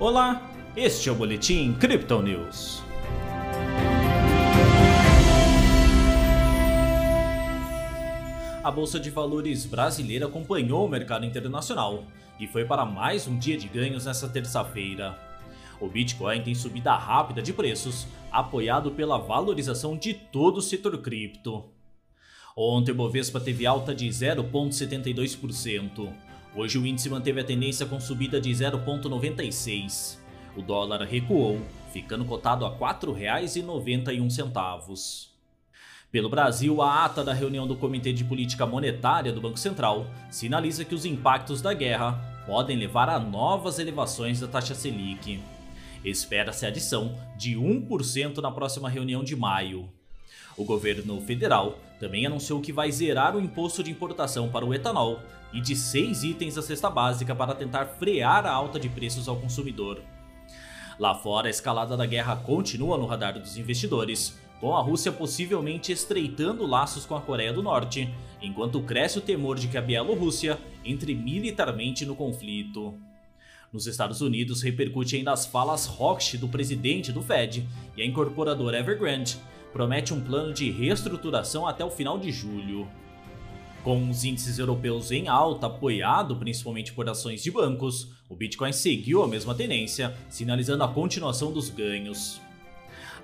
[0.00, 2.82] Olá, este é o Boletim Crypto News.
[8.64, 12.04] A Bolsa de Valores brasileira acompanhou o mercado internacional
[12.40, 15.18] e foi para mais um dia de ganhos nesta terça-feira.
[15.78, 21.66] O Bitcoin tem subida rápida de preços, apoiado pela valorização de todo o setor cripto.
[22.56, 26.29] Ontem o Bovespa teve alta de 0,72%.
[26.54, 30.18] Hoje o índice manteve a tendência com subida de 0,96.
[30.56, 31.60] O dólar recuou,
[31.92, 35.28] ficando cotado a R$ 4,91.
[36.10, 40.84] Pelo Brasil, a ata da reunião do Comitê de Política Monetária do Banco Central sinaliza
[40.84, 45.40] que os impactos da guerra podem levar a novas elevações da taxa Selic.
[46.04, 49.88] Espera-se a adição de 1% na próxima reunião de maio.
[50.60, 55.18] O governo federal também anunciou que vai zerar o imposto de importação para o etanol
[55.54, 59.36] e de seis itens da cesta básica para tentar frear a alta de preços ao
[59.36, 60.02] consumidor.
[60.98, 65.92] Lá fora, a escalada da guerra continua no radar dos investidores, com a Rússia possivelmente
[65.92, 68.12] estreitando laços com a Coreia do Norte,
[68.42, 73.00] enquanto cresce o temor de que a Bielorrússia entre militarmente no conflito.
[73.72, 78.78] Nos Estados Unidos, repercute ainda as falas hawkish do presidente do Fed e a incorporadora
[78.78, 79.38] Evergrande
[79.72, 82.88] promete um plano de reestruturação até o final de julho.
[83.82, 89.22] Com os índices europeus em alta, apoiado principalmente por ações de bancos, o Bitcoin seguiu
[89.22, 92.40] a mesma tendência, sinalizando a continuação dos ganhos.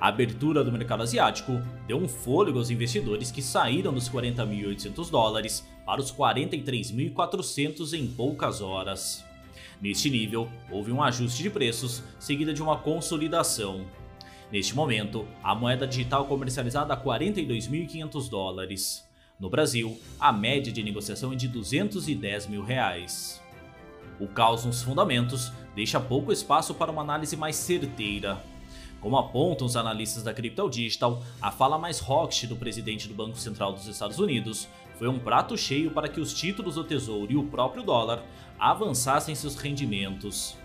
[0.00, 5.66] A abertura do mercado asiático deu um fôlego aos investidores que saíram dos 40.800 dólares
[5.84, 9.24] para os 43.400 em poucas horas.
[9.80, 13.84] Neste nível, houve um ajuste de preços, seguida de uma consolidação.
[14.50, 19.06] Neste momento, a moeda digital comercializada a 42.500 dólares.
[19.38, 23.42] No Brasil, a média de negociação é de 210 mil reais.
[24.20, 28.42] O caos nos fundamentos deixa pouco espaço para uma análise mais certeira.
[29.00, 33.36] Como apontam os analistas da Crypto Digital, a fala mais hawkish do presidente do Banco
[33.36, 37.36] Central dos Estados Unidos foi um prato cheio para que os títulos do Tesouro e
[37.36, 38.22] o próprio dólar
[38.58, 40.56] avançassem seus rendimentos.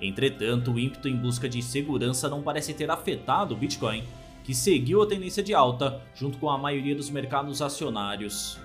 [0.00, 4.04] Entretanto, o ímpeto em busca de segurança não parece ter afetado o Bitcoin,
[4.44, 8.58] que seguiu a tendência de alta junto com a maioria dos mercados acionários.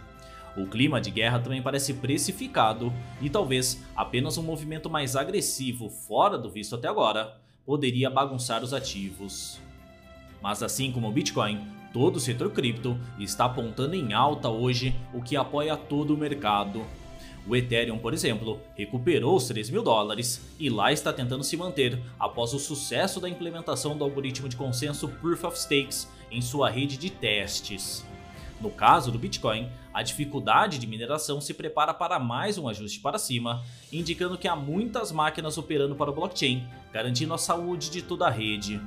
[0.56, 6.38] O clima de guerra também parece precificado e talvez apenas um movimento mais agressivo fora
[6.38, 7.36] do visto até agora
[7.66, 9.60] poderia bagunçar os ativos.
[10.42, 15.22] Mas assim como o Bitcoin, todo o setor cripto está apontando em alta hoje, o
[15.22, 16.86] que apoia todo o mercado.
[17.46, 22.00] O Ethereum, por exemplo, recuperou os 3 mil dólares e lá está tentando se manter
[22.18, 26.98] após o sucesso da implementação do algoritmo de consenso Proof of Stakes em sua rede
[26.98, 28.06] de testes.
[28.62, 33.20] No caso do Bitcoin, a dificuldade de mineração se prepara para mais um ajuste para
[33.20, 33.62] cima,
[33.92, 38.30] indicando que há muitas máquinas operando para o blockchain, garantindo a saúde de toda a
[38.30, 38.80] rede.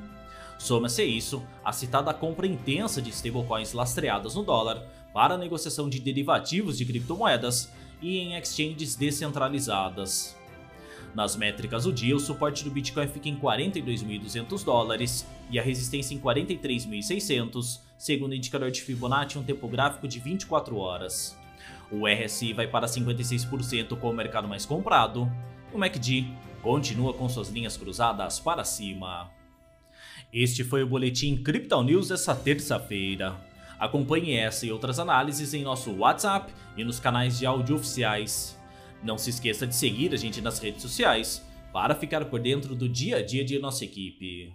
[0.59, 6.00] Soma-se isso a citada compra intensa de stablecoins lastreadas no dólar para a negociação de
[6.00, 7.71] derivativos de criptomoedas
[8.01, 10.37] e em exchanges descentralizadas.
[11.15, 16.15] Nas métricas do dia, o suporte do Bitcoin fica em 42.200 dólares e a resistência
[16.15, 21.35] em 43.600, segundo o indicador de Fibonacci um tempo gráfico de 24 horas.
[21.91, 25.31] O RSI vai para 56% com o mercado mais comprado.
[25.73, 26.27] O MACD
[26.62, 29.31] continua com suas linhas cruzadas para cima.
[30.33, 33.37] Este foi o Boletim Crypto News dessa terça-feira.
[33.78, 38.59] Acompanhe essa e outras análises em nosso WhatsApp e nos canais de áudio oficiais.
[39.03, 42.88] Não se esqueça de seguir a gente nas redes sociais para ficar por dentro do
[42.88, 44.54] dia a dia de nossa equipe.